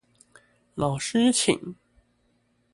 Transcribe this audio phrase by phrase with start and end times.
[0.73, 1.75] 老師請